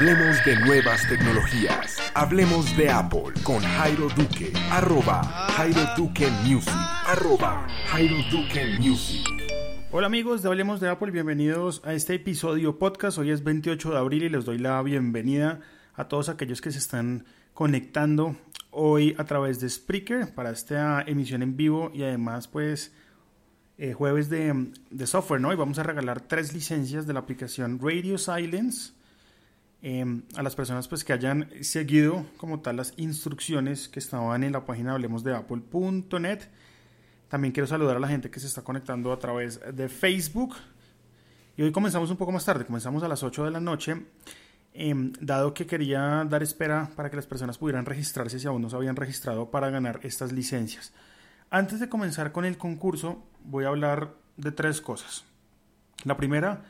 [0.00, 1.98] Hablemos de nuevas tecnologías.
[2.14, 4.50] Hablemos de Apple con Jairo Duque.
[4.70, 6.72] Arroba Jairo Duque Music.
[7.06, 8.16] Arroba Jairo
[8.78, 9.26] Music.
[9.92, 13.18] Hola amigos de Hablemos de Apple, bienvenidos a este episodio podcast.
[13.18, 15.60] Hoy es 28 de abril y les doy la bienvenida
[15.92, 18.36] a todos aquellos que se están conectando
[18.70, 22.94] hoy a través de Spreaker para esta emisión en vivo y además pues
[23.76, 25.52] eh, jueves de, de, software, ¿no?
[25.52, 28.98] Y vamos a regalar tres licencias de la aplicación Radio Silence
[29.82, 34.52] Em, a las personas pues que hayan seguido como tal las instrucciones que estaban en
[34.52, 36.40] la página hablemos de apple.net.
[37.28, 40.56] También quiero saludar a la gente que se está conectando a través de Facebook.
[41.56, 44.06] Y hoy comenzamos un poco más tarde, comenzamos a las 8 de la noche,
[44.74, 48.70] em, dado que quería dar espera para que las personas pudieran registrarse si aún no
[48.70, 50.92] se habían registrado para ganar estas licencias.
[51.50, 55.24] Antes de comenzar con el concurso, voy a hablar de tres cosas.
[56.04, 56.64] La primera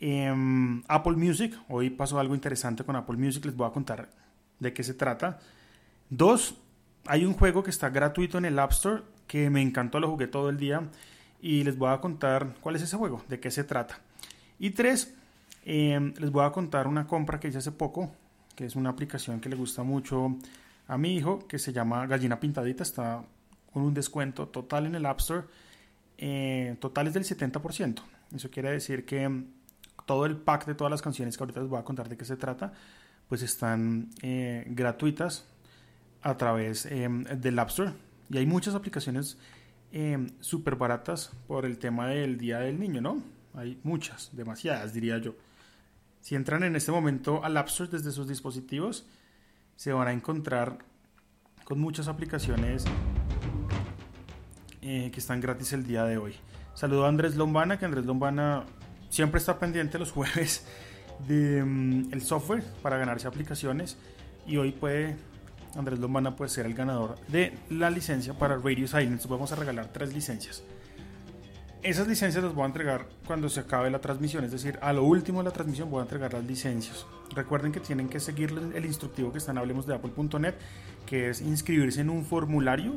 [0.00, 4.08] Em, Apple Music, hoy pasó algo interesante con Apple Music, les voy a contar
[4.60, 5.40] de qué se trata.
[6.08, 6.54] Dos,
[7.06, 10.26] hay un juego que está gratuito en el App Store que me encantó, lo jugué
[10.26, 10.82] todo el día
[11.40, 14.00] y les voy a contar cuál es ese juego, de qué se trata.
[14.58, 15.14] Y tres,
[15.64, 18.12] em, les voy a contar una compra que hice hace poco,
[18.54, 20.36] que es una aplicación que le gusta mucho
[20.86, 23.22] a mi hijo, que se llama Gallina Pintadita, está
[23.72, 25.44] con un descuento total en el App Store,
[26.16, 28.02] eh, total es del 70%.
[28.34, 29.44] Eso quiere decir que
[30.08, 32.24] todo el pack de todas las canciones que ahorita les voy a contar de qué
[32.24, 32.72] se trata,
[33.28, 35.44] pues están eh, gratuitas
[36.22, 37.92] a través em, del App Store.
[38.30, 39.36] Y hay muchas aplicaciones
[39.92, 43.22] em, súper baratas por el tema del Día del Niño, ¿no?
[43.52, 45.34] Hay muchas, demasiadas diría yo.
[46.22, 49.06] Si entran en este momento al App Store desde sus dispositivos,
[49.76, 50.78] se van a encontrar
[51.64, 52.86] con muchas aplicaciones
[54.80, 56.34] eh, que están gratis el día de hoy.
[56.72, 58.64] Saludo a Andrés Lombana, que Andrés Lombana
[59.10, 60.64] siempre está pendiente los jueves
[61.26, 63.96] del mm, el software para ganarse aplicaciones
[64.46, 65.16] y hoy puede
[65.76, 69.28] Andrés Lombana puede ser el ganador de la licencia para Radio Silence.
[69.28, 70.62] Vamos a regalar tres licencias.
[71.82, 75.04] Esas licencias las voy a entregar cuando se acabe la transmisión, es decir, a lo
[75.04, 77.06] último de la transmisión voy a entregar las licencias.
[77.34, 80.54] Recuerden que tienen que seguir el instructivo que están hablemos de apple.net,
[81.06, 82.94] que es inscribirse en un formulario.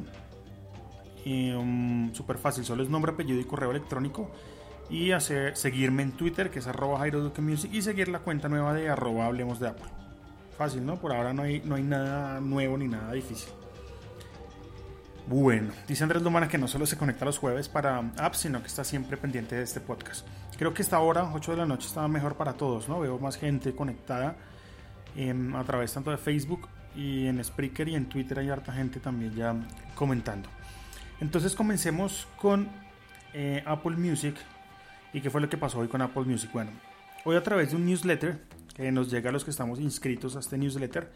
[1.24, 4.32] Um, Súper fácil, solo es nombre, apellido y correo electrónico
[4.92, 8.74] y hacer, seguirme en Twitter, que es arroba Jairo Music, y seguir la cuenta nueva
[8.74, 9.90] de arroba Hablemos de Apple.
[10.58, 10.98] Fácil, ¿no?
[10.98, 13.50] Por ahora no hay, no hay nada nuevo ni nada difícil.
[15.28, 18.68] Bueno, dice Andrés Lumana que no solo se conecta los jueves para apps, sino que
[18.68, 20.28] está siempre pendiente de este podcast.
[20.58, 23.00] Creo que esta hora, 8 de la noche, está mejor para todos, ¿no?
[23.00, 24.36] Veo más gente conectada
[25.16, 29.00] em, a través tanto de Facebook y en Spreaker y en Twitter hay harta gente
[29.00, 29.56] también ya
[29.96, 30.50] comentando.
[31.22, 32.68] Entonces comencemos con
[33.34, 34.36] eh, Apple Music
[35.14, 36.52] ¿Y qué fue lo que pasó hoy con Apple Music?
[36.54, 36.72] Bueno,
[37.26, 38.40] hoy a través de un newsletter
[38.74, 41.12] que nos llega a los que estamos inscritos a este newsletter,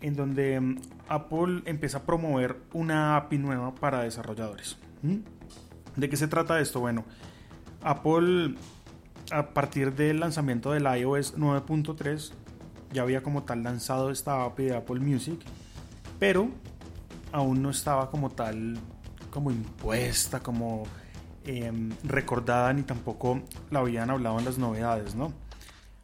[0.00, 4.76] en donde mm, Apple empieza a promover una API nueva para desarrolladores.
[5.96, 6.80] ¿De qué se trata esto?
[6.80, 7.04] Bueno,
[7.82, 8.54] Apple
[9.32, 12.32] a partir del lanzamiento del iOS 9.3
[12.92, 15.40] ya había como tal lanzado esta API de Apple Music,
[16.18, 16.48] pero
[17.32, 18.78] aún no estaba como tal
[19.30, 20.84] como impuesta, como
[21.46, 23.40] Em, recordada ni tampoco
[23.70, 25.32] la habían hablado en las novedades, ¿no?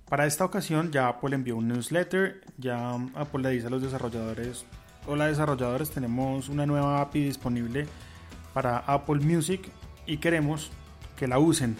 [0.09, 4.65] Para esta ocasión ya Apple envió un newsletter, ya Apple le dice a los desarrolladores,
[5.05, 7.89] hola desarrolladores, tenemos una nueva API disponible
[8.55, 9.69] para Apple Music
[10.07, 10.71] y queremos
[11.17, 11.77] que la usen.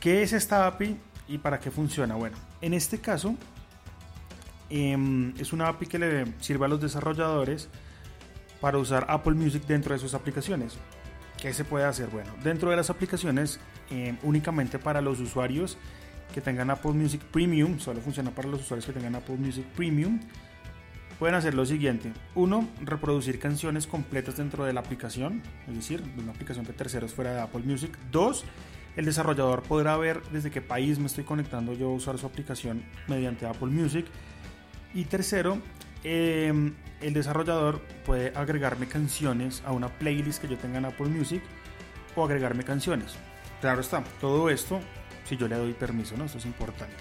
[0.00, 0.96] ¿Qué es esta API
[1.28, 2.16] y para qué funciona?
[2.16, 3.36] Bueno, en este caso
[4.68, 7.68] em, es una API que le sirve a los desarrolladores
[8.60, 10.76] para usar Apple Music dentro de sus aplicaciones.
[11.40, 12.08] ¿Qué se puede hacer?
[12.08, 13.60] Bueno, dentro de las aplicaciones,
[13.90, 15.76] eh, únicamente para los usuarios
[16.34, 20.20] que tengan Apple Music Premium, solo funciona para los usuarios que tengan Apple Music Premium,
[21.18, 22.12] pueden hacer lo siguiente.
[22.34, 27.32] Uno, reproducir canciones completas dentro de la aplicación, es decir, una aplicación de terceros fuera
[27.32, 27.96] de Apple Music.
[28.10, 28.44] Dos,
[28.96, 32.82] el desarrollador podrá ver desde qué país me estoy conectando yo a usar su aplicación
[33.08, 34.06] mediante Apple Music.
[34.94, 35.58] Y tercero,
[36.04, 41.42] Em, el desarrollador puede agregarme canciones a una playlist que yo tenga en Apple Music
[42.14, 43.16] o agregarme canciones.
[43.60, 44.80] Claro está, todo esto
[45.24, 46.24] si yo le doy permiso, ¿no?
[46.24, 46.94] Esto es importante.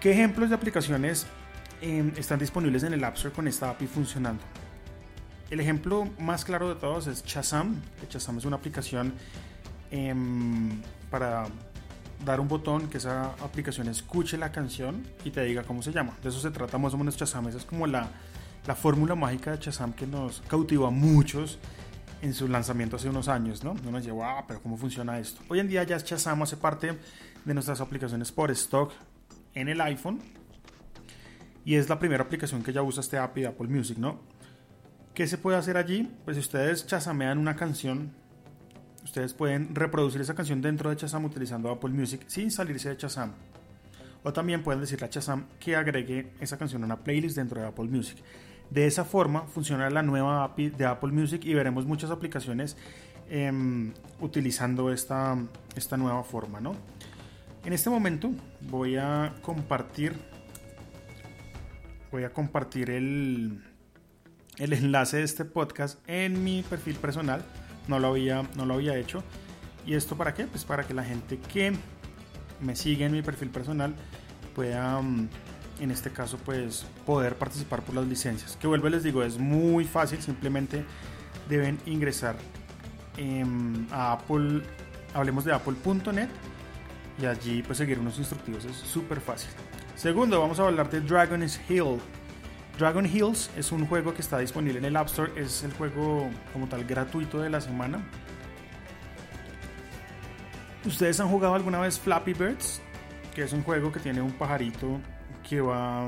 [0.00, 1.26] ¿Qué ejemplos de aplicaciones
[1.80, 4.42] em, están disponibles en el App Store con esta API funcionando?
[5.50, 7.80] El ejemplo más claro de todos es Chazam.
[8.08, 9.14] Chazam es una aplicación
[9.90, 10.80] em,
[11.10, 11.46] para
[12.24, 16.16] dar un botón que esa aplicación escuche la canción y te diga cómo se llama.
[16.22, 17.48] De eso se trata más o menos Chazam.
[17.48, 18.08] Esa es como la,
[18.66, 21.58] la fórmula mágica de Chazam que nos cautivó a muchos
[22.22, 23.72] en su lanzamiento hace unos años, ¿no?
[23.72, 25.42] Uno nos wow, pero ¿cómo funciona esto?
[25.48, 26.98] Hoy en día ya Chazam hace parte
[27.44, 28.92] de nuestras aplicaciones por stock
[29.54, 30.20] en el iPhone.
[31.64, 34.20] Y es la primera aplicación que ya usa este API de Apple Music, ¿no?
[35.14, 36.12] ¿Qué se puede hacer allí?
[36.24, 38.12] Pues si ustedes chasamean una canción,
[39.06, 43.32] ustedes pueden reproducir esa canción dentro de Chazam utilizando Apple Music sin salirse de Chazam.
[44.24, 47.68] O también pueden decirle a Chazam que agregue esa canción a una playlist dentro de
[47.68, 48.18] Apple Music.
[48.68, 52.76] De esa forma funciona la nueva API de Apple Music y veremos muchas aplicaciones
[53.30, 55.38] em, utilizando esta,
[55.76, 56.74] esta nueva forma, ¿no?
[57.64, 58.32] En este momento
[58.62, 60.14] voy a compartir
[62.10, 63.62] voy a compartir el,
[64.58, 67.44] el enlace de este podcast en mi perfil personal.
[67.88, 69.22] No lo había, no lo había hecho.
[69.86, 70.46] ¿Y esto para qué?
[70.46, 71.72] Pues para que la gente que
[72.60, 73.94] me sigue en mi perfil personal
[74.54, 75.28] pueda, mm,
[75.80, 78.56] en este caso, pues poder participar por las licencias.
[78.56, 80.20] Que vuelvo les digo, es muy fácil.
[80.20, 80.84] Simplemente
[81.48, 82.36] deben ingresar
[83.92, 84.62] a Apple,
[85.14, 86.28] hablemos de apple.net
[87.20, 88.64] y allí pues seguir unos instructivos.
[88.64, 89.50] Es súper fácil.
[89.94, 91.98] Segundo, vamos a hablar de Dragon's Hill.
[92.78, 96.28] Dragon Hills es un juego que está disponible en el App Store, es el juego
[96.52, 98.04] como tal gratuito de la semana.
[100.84, 102.82] ¿Ustedes han jugado alguna vez Flappy Birds?
[103.34, 105.00] Que es un juego que tiene un pajarito
[105.48, 106.06] que va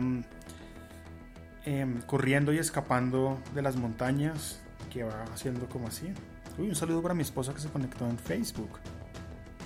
[1.64, 4.60] em, corriendo y escapando de las montañas,
[4.92, 6.12] que va haciendo como así.
[6.58, 8.78] Uy, un saludo para mi esposa que se conectó en Facebook.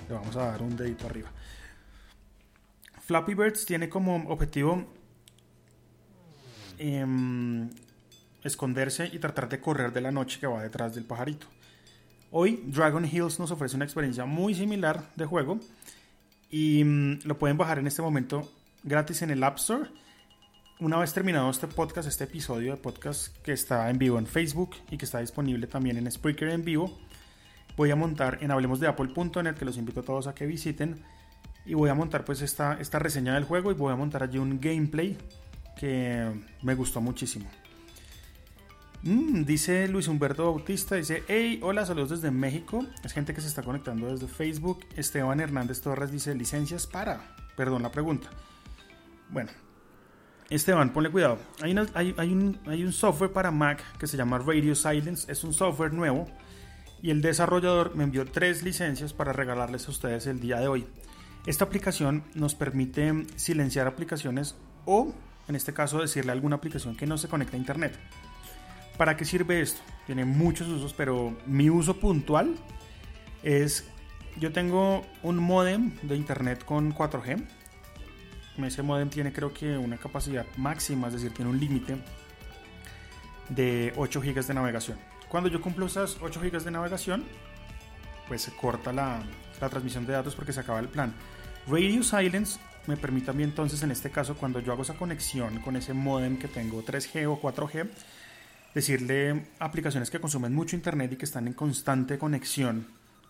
[0.07, 1.29] Le vamos a dar un dedito arriba.
[3.01, 4.85] Flappy Birds tiene como objetivo
[6.83, 7.69] em,
[8.43, 11.47] esconderse y tratar de correr de la noche que va detrás del pajarito.
[12.29, 15.59] Hoy Dragon Hills nos ofrece una experiencia muy similar de juego
[16.49, 18.51] y mm, lo pueden bajar en este momento
[18.83, 19.89] gratis en el App Store.
[20.81, 24.71] Una vez terminado este podcast, este episodio de podcast que está en vivo en Facebook
[24.91, 26.99] y que está disponible también en Spreaker en vivo,
[27.77, 31.01] voy a montar en hablemosdeapple.net que los invito a todos a que visiten
[31.65, 34.37] y voy a montar pues esta, esta reseña del juego y voy a montar allí
[34.37, 35.17] un gameplay
[35.75, 36.31] que
[36.61, 37.49] me gustó muchísimo.
[39.03, 42.85] Mm, dice Luis Humberto Bautista, dice, hey, hola, saludos desde México.
[43.03, 44.85] Es gente que se está conectando desde Facebook.
[44.95, 47.35] Esteban Hernández Torres dice, licencias para.
[47.57, 48.29] Perdón la pregunta.
[49.29, 49.51] Bueno,
[50.49, 51.37] Esteban, ponle cuidado.
[51.61, 55.29] Hay, hay, un, hay un software para Mac que se llama Radio Silence.
[55.31, 56.27] Es un software nuevo
[57.01, 60.85] y el desarrollador me envió tres licencias para regalarles a ustedes el día de hoy.
[61.45, 64.55] Esta aplicación nos permite silenciar aplicaciones
[64.85, 65.13] o,
[65.47, 67.97] en este caso, decirle a alguna aplicación que no se conecta a Internet.
[68.97, 69.81] ¿Para qué sirve esto?
[70.05, 72.55] Tiene muchos usos, pero mi uso puntual
[73.41, 73.85] es,
[74.37, 77.43] yo tengo un modem de Internet con 4G.
[78.57, 81.97] Ese modem tiene creo que una capacidad máxima, es decir, tiene un límite
[83.49, 84.99] de 8 GB de navegación.
[85.27, 87.25] Cuando yo cumplo esas 8 GB de navegación,
[88.27, 89.23] pues se corta la,
[89.59, 91.13] la transmisión de datos porque se acaba el plan.
[91.67, 95.59] Radio Silence me permite a mí entonces en este caso cuando yo hago esa conexión
[95.59, 97.87] con ese modem que tengo 3G o 4G,
[98.73, 102.87] decirle aplicaciones que consumen mucho internet y que están en constante conexión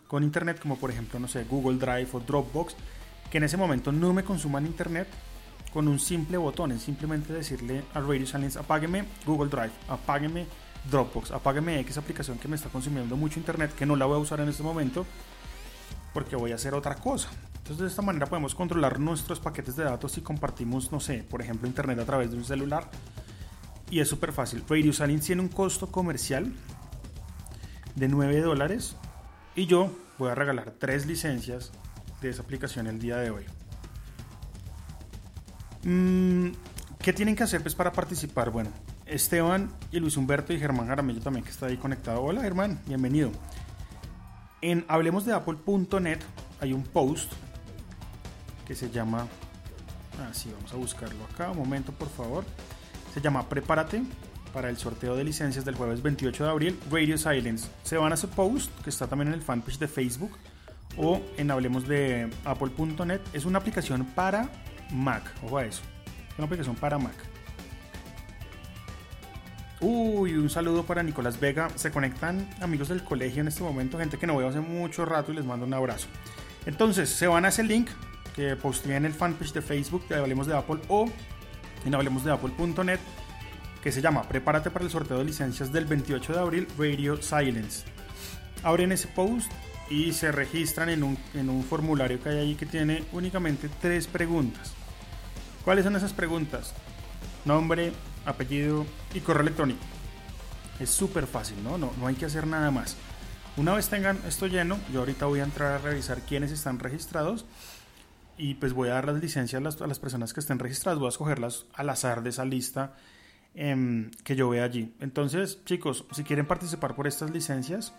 [0.08, 2.76] con internet como por ejemplo no sé Google Drive o Dropbox
[3.30, 5.08] que en ese momento no me consuman internet
[5.74, 10.46] con un simple botón, es simplemente decirle a Radio Silence apágueme Google Drive, apágueme
[10.90, 14.20] Dropbox, apágueme X aplicación que me está consumiendo mucho internet que no la voy a
[14.20, 15.06] usar en este momento
[16.14, 17.30] porque voy a hacer otra cosa.
[17.64, 21.42] Entonces de esta manera podemos controlar nuestros paquetes de datos si compartimos, no sé, por
[21.42, 22.90] ejemplo, internet a través de un celular.
[23.90, 24.66] Y es súper fácil.
[24.68, 26.52] Radio Silence tiene un costo comercial
[27.96, 28.98] de 9 dólares
[29.56, 31.72] y yo voy a regalar tres licencias
[32.22, 33.46] de esa aplicación el día de hoy.
[35.84, 36.50] Mm,
[37.00, 38.50] ¿Qué tienen que hacer pues, para participar?
[38.50, 38.72] Bueno,
[39.06, 42.24] Esteban y Luis Humberto y Germán Jaramillo también que está ahí conectado.
[42.24, 43.32] Hola Germán, bienvenido.
[44.60, 46.20] En hablemosdeapple.net
[46.60, 47.32] hay un post
[48.66, 49.28] que se llama,
[50.30, 52.46] así ah, vamos a buscarlo acá, un momento por favor,
[53.14, 54.04] se llama Prepárate
[54.54, 57.68] para el sorteo de licencias del jueves 28 de abril, Radio Silence.
[57.84, 60.38] Se van a ese post que está también en el fanpage de Facebook
[60.96, 63.22] o en hablemos de apple.net.
[63.34, 64.50] Es una aplicación para
[64.92, 65.82] Mac, ojo a eso,
[66.30, 67.16] es una aplicación para Mac.
[69.86, 71.68] Uy, un saludo para Nicolás Vega.
[71.76, 75.34] Se conectan amigos del colegio en este momento, gente que no veo hace mucho rato
[75.34, 76.08] y les mando un abrazo.
[76.66, 77.90] Entonces, se van a ese link
[78.36, 81.06] que posteé en el fanpage de Facebook de Hablemos de Apple o
[81.86, 83.00] en hablemosdeapple.net
[83.84, 87.84] que se llama Prepárate para el sorteo de licencias del 28 de abril Radio Silence.
[88.64, 89.52] Abren ese post
[89.90, 94.08] y se registran en un, en un formulario que hay ahí que tiene únicamente tres
[94.08, 94.74] preguntas.
[95.66, 96.74] ¿Cuáles son esas preguntas?
[97.44, 97.92] Nombre,
[98.26, 99.82] apellido y correo electrónico.
[100.80, 101.78] Es súper fácil, ¿no?
[101.78, 101.92] ¿no?
[102.00, 102.96] No hay que hacer nada más.
[103.58, 107.46] Una vez tengan esto lleno, yo ahorita voy a entrar a revisar quiénes están registrados
[108.38, 111.10] y pues voy a dar las licencias a las, personas que estén registradas, voy a
[111.10, 112.94] escogerlas al azar de esa lista
[113.56, 114.94] em, que yo vea allí.
[115.00, 117.94] Entonces, chicos, si quieren participar por estas licencias,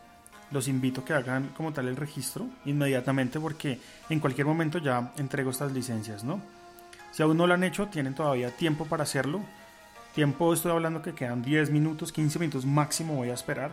[0.51, 5.13] los invito a que hagan como tal el registro inmediatamente porque en cualquier momento ya
[5.17, 6.41] entrego estas licencias, ¿no?
[7.13, 9.41] Si aún no lo han hecho, tienen todavía tiempo para hacerlo.
[10.15, 13.71] Tiempo, estoy hablando que quedan 10 minutos, 15 minutos máximo voy a esperar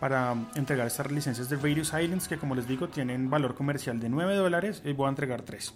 [0.00, 4.08] para entregar estas licencias de Radio Silence que como les digo tienen valor comercial de
[4.08, 5.74] 9 dólares y voy a entregar 3.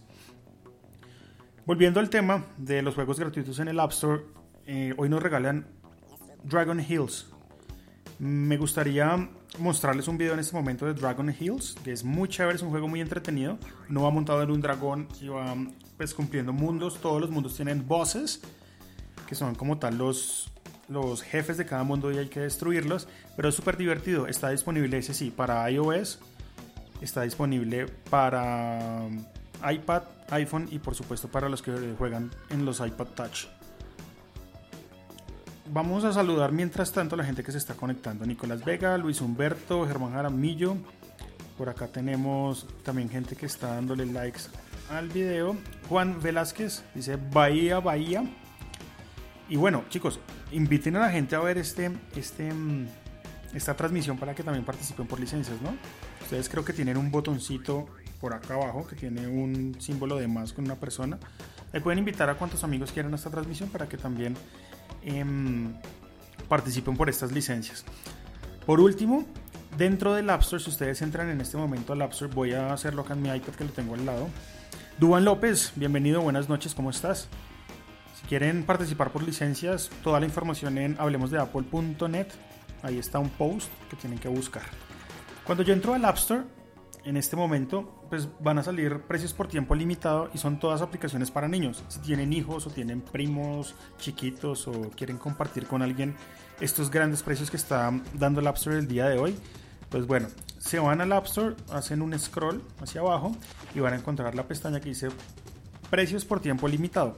[1.67, 4.23] Volviendo al tema de los juegos gratuitos en el App Store,
[4.67, 5.67] eh, hoy nos regalan
[6.43, 7.27] Dragon Hills.
[8.19, 12.57] Me gustaría mostrarles un video en este momento de Dragon Hills, que es muy chévere,
[12.57, 13.59] es un juego muy entretenido.
[13.89, 15.57] No va montado en un dragón y va
[15.97, 17.01] pues, cumpliendo mundos.
[17.01, 18.43] Todos los mundos tienen bosses,
[19.27, 20.51] que son como tal los,
[20.91, 23.09] los jefes de cada mundo y hay que destruirlos.
[23.37, 24.27] Pero es súper divertido.
[24.27, 26.19] Está disponible, ese sí, para iOS.
[27.01, 29.09] Está disponible para
[29.69, 33.47] iPad, iPhone y por supuesto para los que juegan en los iPad Touch.
[35.73, 38.27] Vamos a saludar mientras tanto a la gente que se está conectando.
[38.27, 40.77] Nicolás Vega, Luis Humberto, Germán Jaramillo.
[41.57, 44.43] Por acá tenemos también gente que está dándole likes
[44.91, 45.57] al video.
[45.89, 48.25] Juan Velázquez dice Bahía, Bahía.
[49.51, 50.19] Y bueno, chicos,
[50.53, 52.87] inviten a la gente a ver este, este, mm,
[53.53, 55.75] esta transmisión para que también participen por licencias, ¿no?
[56.23, 57.87] Ustedes creo que tienen un botoncito
[58.21, 61.19] por acá abajo que tiene un símbolo de más con una persona.
[61.73, 64.37] Le pueden invitar a cuantos amigos quieran a esta transmisión para que también
[65.03, 65.73] Em,
[66.49, 67.85] participen por estas licencias.
[68.67, 69.25] Por último,
[69.77, 72.73] dentro del App Store, si ustedes entran en este momento al App Store, voy a
[72.73, 74.29] hacerlo acá en mi iPad que lo tengo al lado.
[74.99, 77.29] Duan López, bienvenido, buenas noches, ¿cómo estás?
[78.31, 82.29] Quieren participar por licencias, toda la información en hablemosdeapple.net.
[82.81, 84.63] Ahí está un post que tienen que buscar.
[85.45, 86.45] Cuando yo entro al App Store,
[87.05, 91.29] en este momento pues van a salir precios por tiempo limitado y son todas aplicaciones
[91.33, 91.83] para niños.
[91.89, 96.15] Si tienen hijos o tienen primos chiquitos o quieren compartir con alguien
[96.61, 99.35] estos grandes precios que está dando el App Store el día de hoy,
[99.89, 103.33] pues bueno, se van al App Store, hacen un scroll hacia abajo
[103.75, 105.09] y van a encontrar la pestaña que dice
[105.91, 107.17] precios por tiempo limitado.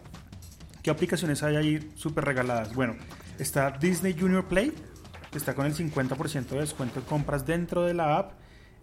[0.83, 2.75] ¿Qué aplicaciones hay ahí súper regaladas?
[2.75, 2.97] Bueno,
[3.39, 4.73] está Disney Junior Play,
[5.31, 8.33] que está con el 50% de descuento de compras dentro de la app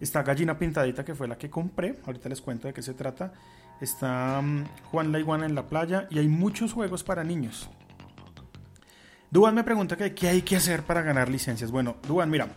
[0.00, 1.96] Está Gallina Pintadita, que fue la que compré.
[2.06, 3.32] Ahorita les cuento de qué se trata.
[3.80, 6.08] Está mm, Juan la Iguana en la playa.
[6.10, 7.68] Y hay muchos juegos para niños.
[9.30, 11.70] Duan me pregunta qué hay que hacer para ganar licencias.
[11.70, 12.48] Bueno, Duan, mira,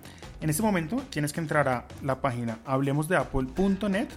[0.41, 4.07] en este momento tienes que entrar a la página hablemosdeapple.net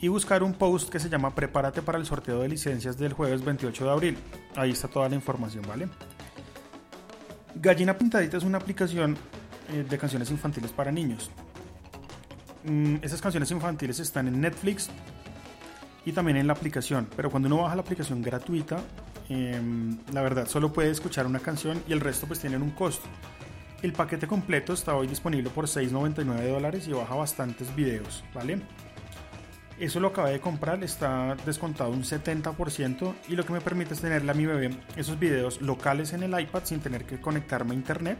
[0.00, 3.44] y buscar un post que se llama Prepárate para el sorteo de licencias del jueves
[3.44, 4.18] 28 de abril.
[4.56, 5.88] Ahí está toda la información, ¿vale?
[7.54, 9.16] Gallina Pintadita es una aplicación
[9.72, 11.30] eh, de canciones infantiles para niños.
[12.64, 14.88] Mm, esas canciones infantiles están en Netflix
[16.04, 17.08] y también en la aplicación.
[17.16, 18.78] Pero cuando uno baja la aplicación gratuita,
[19.28, 23.08] em, la verdad solo puede escuchar una canción y el resto pues tienen un costo.
[23.82, 28.60] El paquete completo está hoy disponible por 6.99 dólares y baja bastantes videos, ¿vale?
[29.78, 34.00] Eso lo acabé de comprar, está descontado un 70% y lo que me permite es
[34.00, 37.74] tenerle a mi bebé esos videos locales en el iPad sin tener que conectarme a
[37.74, 38.18] internet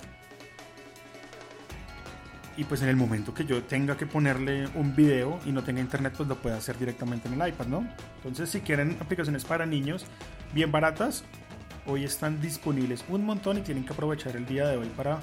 [2.59, 5.81] y pues en el momento que yo tenga que ponerle un video y no tenga
[5.81, 7.89] internet, pues lo pueda hacer directamente en el iPad, ¿no?
[8.17, 10.05] Entonces, si quieren aplicaciones para niños
[10.53, 11.23] bien baratas,
[11.87, 15.21] hoy están disponibles un montón y tienen que aprovechar el día de hoy para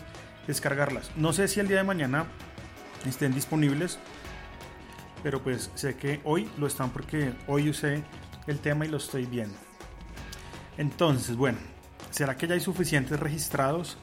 [0.47, 1.11] descargarlas.
[1.17, 2.25] No sé si el día de mañana
[3.05, 3.99] estén disponibles,
[5.25, 8.03] pero pues sé que hoy lo están porque hoy usé
[8.45, 9.57] el tema y lo estoy viendo.
[10.77, 11.57] Entonces, bueno,
[12.11, 13.97] ¿será que ya hay suficientes registrados?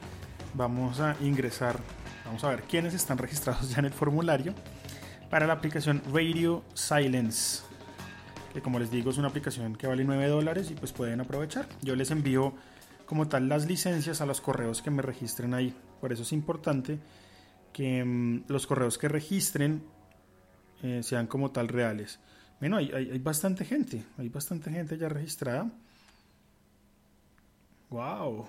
[0.55, 1.79] Vamos a ingresar
[2.25, 4.53] Vamos a ver quiénes están registrados ya en el formulario
[5.31, 7.63] para la aplicación Radio Silence.
[8.53, 11.69] Que como les digo es una aplicación que vale 9 dólares y pues pueden aprovechar.
[11.83, 12.53] Yo les envío
[13.07, 15.73] como tal las licencias a los correos que me registren ahí.
[16.01, 16.99] Por eso es importante
[17.73, 19.85] que mm, los correos que registren
[20.83, 22.19] eh, sean como tal reales.
[22.61, 25.71] Bueno, hay, hay, bastante gente, hay bastante gente ya registrada.
[27.91, 28.49] ¡Wow!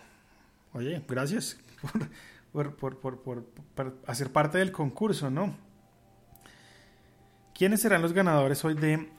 [0.74, 1.58] Oye, gracias
[2.52, 3.46] por, por,
[4.08, 5.56] hacer parte del concurso, ¿no?
[7.54, 9.10] ¿Quiénes serán los ganadores hoy de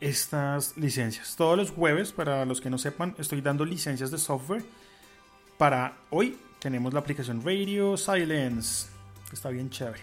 [0.00, 1.34] estas licencias?
[1.36, 4.64] Todos los jueves, para los que no sepan, estoy dando licencias de software.
[5.58, 8.88] Para hoy tenemos la aplicación Radio Silence,
[9.28, 10.00] que está bien chévere.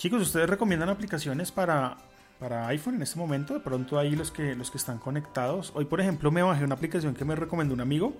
[0.00, 1.98] Chicos, ¿ustedes recomiendan aplicaciones para,
[2.38, 3.52] para iPhone en este momento?
[3.52, 5.72] De pronto ahí los que, los que están conectados.
[5.74, 8.14] Hoy, por ejemplo, me bajé una aplicación que me recomendó un amigo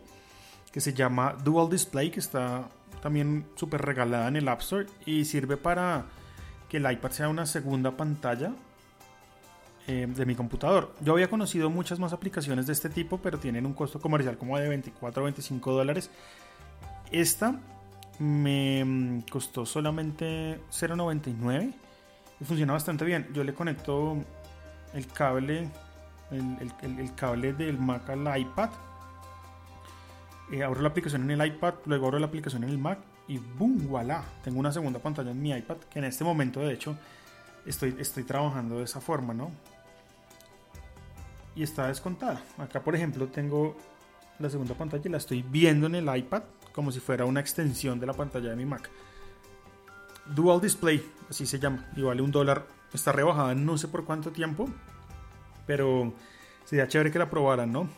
[0.71, 2.69] que se llama Dual Display, que está
[3.01, 6.05] también súper regalada en el App Store y sirve para
[6.69, 8.53] que el iPad sea una segunda pantalla
[9.87, 10.93] eh, de mi computador.
[11.01, 14.59] Yo había conocido muchas más aplicaciones de este tipo, pero tienen un costo comercial como
[14.59, 16.11] de 24 o 25 dólares.
[17.11, 17.59] Esta
[18.21, 21.73] me mm, costó solamente 0.99
[22.39, 23.29] y funciona bastante bien.
[23.33, 24.17] Yo le conecto
[24.95, 25.69] el cable,
[26.31, 28.71] el, cable del Mac al iPad.
[30.53, 33.39] Eh, abro la aplicación en el iPad, luego abro la aplicación en el Mac y
[33.39, 33.89] ¡boom!
[33.89, 34.23] ¡Voilà!
[34.45, 36.97] Tengo una segunda pantalla en mi iPad que en este momento de hecho
[37.65, 39.51] estoy, estoy trabajando de esa forma, ¿no?
[41.55, 42.43] Y está descontada.
[42.59, 43.77] Acá por ejemplo tengo
[44.39, 48.01] la segunda pantalla y la estoy viendo en el iPad como si fuera una extensión
[48.01, 48.91] de la pantalla de mi Mac.
[50.27, 52.67] Dual Display, así se llama, y vale un dólar.
[52.93, 54.69] Está rebajada no sé por cuánto tiempo,
[55.67, 56.13] pero
[56.65, 57.89] sería chévere que la probaran, ¿no?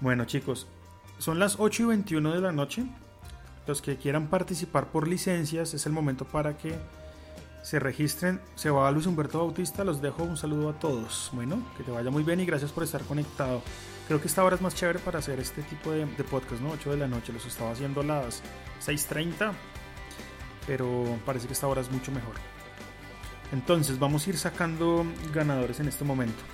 [0.00, 0.66] Bueno, chicos,
[1.18, 2.86] son las 8 y 21 de la noche.
[3.66, 6.74] Los que quieran participar por licencias, es el momento para que
[7.62, 8.40] se registren.
[8.54, 11.30] Se va a Luis Humberto Bautista, los dejo un saludo a todos.
[11.34, 13.62] Bueno, que te vaya muy bien y gracias por estar conectado.
[14.08, 16.70] Creo que esta hora es más chévere para hacer este tipo de, de podcast, ¿no?
[16.72, 18.42] 8 de la noche, los estaba haciendo a las
[18.84, 19.52] 6.30
[20.68, 22.34] pero parece que esta hora es mucho mejor.
[23.52, 26.44] Entonces vamos a ir sacando ganadores en este momento.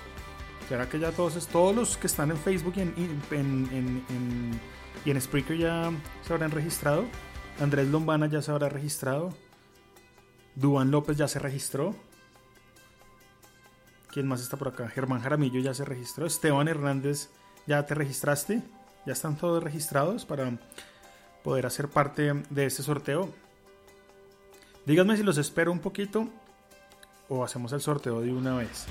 [0.69, 2.93] ¿Será que ya todos, todos los que están en Facebook y en,
[3.29, 4.59] en,
[5.03, 5.91] y en Spreaker ya
[6.25, 7.03] se habrán registrado?
[7.59, 9.35] Andrés Lombana ya se habrá registrado.
[10.55, 11.93] Duan López ya se registró.
[14.11, 14.87] ¿Quién más está por acá?
[14.87, 16.25] Germán Jaramillo ya se registró.
[16.25, 17.31] Esteban Hernández,
[17.67, 18.61] ¿ya te registraste?
[19.05, 20.57] ¿Ya están todos registrados para
[21.43, 23.33] poder hacer parte de este sorteo?
[24.85, 26.27] Díganme si los espero un poquito
[27.29, 28.85] o hacemos el sorteo de una vez.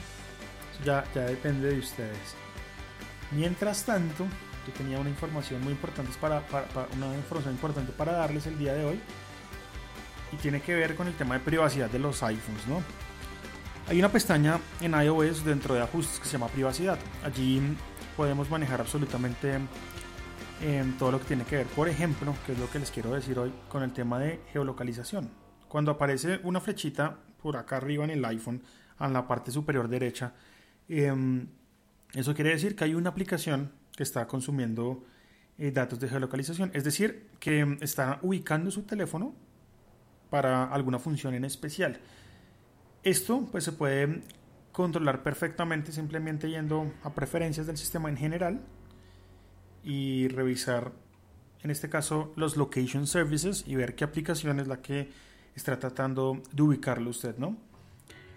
[0.84, 2.34] ya, ya depende de ustedes.
[3.30, 4.24] Mientras tanto,
[4.66, 6.42] yo tenía una información muy importante para,
[6.96, 9.00] una información importante para darles el día de hoy
[10.32, 12.82] y tiene que ver con el tema de privacidad de los iPhones, ¿no?
[13.88, 16.98] Hay una pestaña en iOS dentro de ajustes que se llama privacidad.
[17.22, 17.60] Allí
[18.16, 19.58] podemos manejar absolutamente
[20.62, 23.12] eh, todo lo que tiene que ver, por ejemplo, que es lo que les quiero
[23.12, 25.30] decir hoy con el tema de geolocalización.
[25.68, 28.62] Cuando aparece una flechita por acá arriba en el iPhone,
[29.00, 30.32] en la parte superior derecha,
[30.88, 31.48] em,
[32.14, 35.04] eso quiere decir que hay una aplicación que está consumiendo
[35.58, 36.70] eh, datos de geolocalización.
[36.74, 39.34] Es decir, que em, está ubicando su teléfono
[40.30, 41.98] para alguna función en especial.
[43.02, 44.22] Esto pues se puede
[44.74, 48.60] controlar perfectamente simplemente yendo a preferencias del sistema en general
[49.84, 50.92] y revisar
[51.62, 55.12] en este caso los location services y ver qué aplicación es la que
[55.54, 57.56] está tratando de ubicarlo usted, ¿no?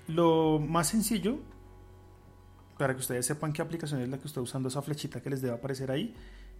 [0.07, 1.39] Lo más sencillo,
[2.77, 5.41] para que ustedes sepan qué aplicación es la que está usando esa flechita que les
[5.41, 6.13] debe aparecer ahí,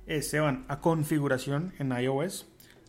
[0.07, 2.47] es se van a configuración en iOS,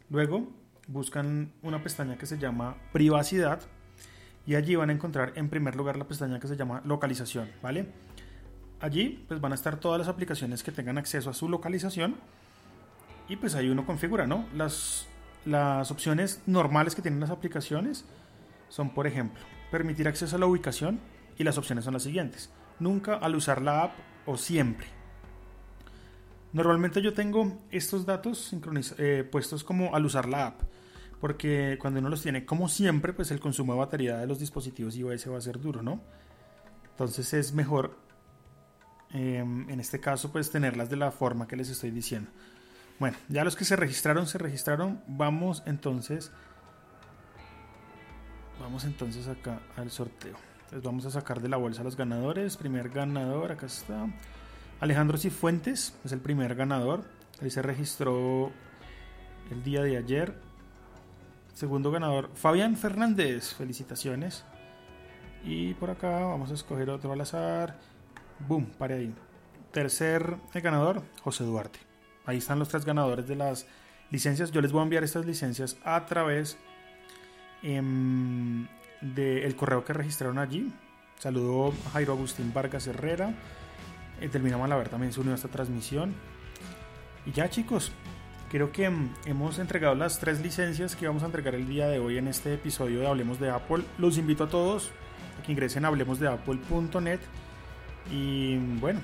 [0.09, 0.49] luego
[0.87, 3.61] buscan una pestaña que se llama privacidad
[4.49, 7.87] y allí van a encontrar en primer lugar la pestaña que se llama localización, ¿vale?
[8.81, 12.17] Allí pues van a estar todas las aplicaciones que tengan acceso a su localización
[13.29, 14.47] y pues ahí uno configura, ¿no?
[14.55, 15.07] Las
[15.45, 18.07] las opciones normales que tienen las aplicaciones
[18.71, 20.99] son, por ejemplo, permitir acceso a la ubicación
[21.37, 22.51] y las opciones son las siguientes.
[22.81, 23.93] Nunca al usar la app
[24.25, 24.87] o siempre.
[26.55, 28.51] Normalmente yo tengo estos datos
[28.97, 30.63] eh, puestos como al usar la app,
[31.21, 34.97] porque cuando uno los tiene como siempre, pues el consumo de batería de los dispositivos
[34.97, 36.01] iOS va a ser duro, ¿no?
[36.91, 37.97] Entonces es mejor,
[39.11, 42.31] em, en este caso, pues tenerlas de la forma que les estoy diciendo.
[42.99, 45.01] Bueno, ya los que se registraron, se registraron.
[45.07, 46.33] Vamos entonces.
[48.61, 50.37] Vamos entonces acá al sorteo.
[50.73, 52.57] Les vamos a sacar de la bolsa a los ganadores.
[52.57, 54.09] Primer ganador, acá está.
[54.81, 57.05] Alejandro Cifuentes es el primer ganador.
[57.41, 58.51] Ahí se registró
[59.51, 60.48] el día de ayer.
[61.59, 63.53] Segundo ganador, Fabián Fernández.
[63.53, 64.45] Felicitaciones.
[65.43, 67.77] Y por acá vamos a escoger otro al azar.
[68.47, 69.15] Boom, pare ahí.
[69.73, 71.81] Tercer ganador, José Duarte.
[72.27, 73.67] Ahí están los tres ganadores de las
[74.13, 74.53] licencias.
[74.53, 76.59] Yo les voy a enviar estas licencias a través
[77.65, 78.69] em,
[79.01, 80.73] del correo que registraron allí.
[81.19, 83.35] Saludo Jairo Agustín Vargas Herrera.
[84.21, 86.15] Eh, terminamos a ver también se unió a esta transmisión.
[87.27, 87.91] Y ya chicos,
[88.51, 91.99] creo que em, hemos entregado las tres licencias que vamos a entregar el día de
[91.99, 93.85] hoy en este episodio de Hablemos de Apple.
[93.99, 94.91] Los invito a todos
[95.39, 97.21] a que ingresen a hablemosdeapple.net.
[98.11, 99.01] Y bueno,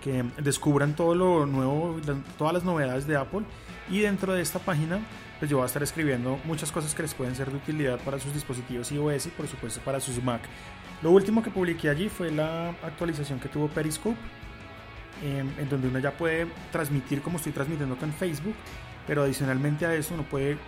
[0.00, 1.98] que descubran todo lo nuevo,
[2.38, 3.42] todas las novedades de Apple.
[3.90, 5.00] Y dentro de esta página,
[5.38, 8.18] pues yo voy a estar escribiendo muchas cosas que les pueden ser de utilidad para
[8.18, 10.42] sus dispositivos iOS y por supuesto para sus Mac.
[11.02, 14.18] Lo último que publiqué allí fue la actualización que tuvo Periscope,
[15.22, 18.54] em, en donde uno ya puede transmitir como estoy transmitiendo con Facebook,
[19.06, 20.58] pero adicionalmente a eso uno puede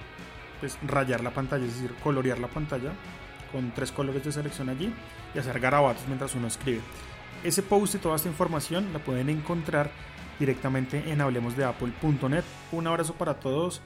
[0.60, 2.92] pues, rayar la pantalla, es decir, colorear la pantalla
[3.50, 4.92] con tres colores de selección allí
[5.34, 6.80] y hacer garabatos mientras uno escribe.
[7.44, 9.90] Ese post y toda esta información la pueden encontrar
[10.38, 12.44] directamente en hablemosdeapple.net.
[12.72, 13.82] Un abrazo para todos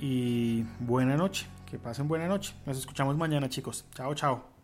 [0.00, 1.46] y buena noche.
[1.66, 2.54] Que pasen buena noche.
[2.66, 3.84] Nos escuchamos mañana chicos.
[3.94, 4.57] Chao, chao.